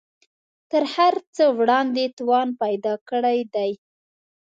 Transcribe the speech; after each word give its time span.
تر 0.71 0.83
هر 0.95 1.13
څه 1.35 1.43
وړاندې 1.57 2.03
توان 2.17 2.47
پیدا 2.61 2.93
کړی 3.09 3.39
دی 3.53 3.71